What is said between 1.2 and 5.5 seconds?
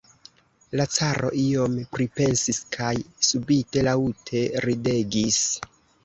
iom pripensis kaj subite laŭte ridegis.